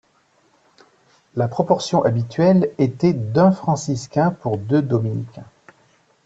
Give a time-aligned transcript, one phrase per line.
[1.35, 5.45] La proportion habituelle était d'un franciscain pour deux dominicains.